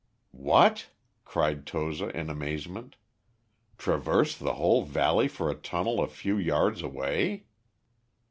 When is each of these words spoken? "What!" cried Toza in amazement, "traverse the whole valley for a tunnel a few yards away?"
"What!" 0.31 0.89
cried 1.25 1.67
Toza 1.67 2.09
in 2.09 2.31
amazement, 2.31 2.95
"traverse 3.77 4.35
the 4.35 4.55
whole 4.55 4.81
valley 4.83 5.27
for 5.27 5.51
a 5.51 5.55
tunnel 5.55 5.99
a 6.01 6.07
few 6.07 6.39
yards 6.39 6.81
away?" 6.81 7.45